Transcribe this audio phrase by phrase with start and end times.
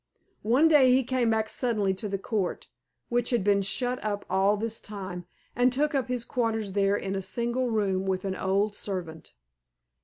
[0.41, 2.67] One day he came back suddenly to the Court,
[3.09, 7.13] which had been shut up all this time, and took up his quarters there in
[7.15, 9.33] a single room with an old servant.